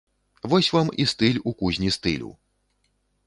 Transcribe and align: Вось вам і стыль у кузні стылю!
Вось 0.51 0.69
вам 0.75 0.87
і 1.03 1.07
стыль 1.11 1.37
у 1.51 1.53
кузні 1.61 1.93
стылю! 1.99 2.31